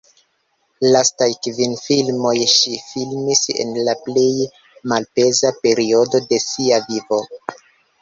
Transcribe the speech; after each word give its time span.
Lastaj 0.95 1.27
kvin 1.47 1.75
filmoj 1.81 2.33
ŝi 2.55 2.81
filmis 2.87 3.45
en 3.67 3.77
la 3.91 3.97
plej 4.09 4.27
malpeza 4.95 5.55
periodo 5.63 6.27
de 6.35 6.45
sia 6.51 6.85
vivo. 6.93 7.25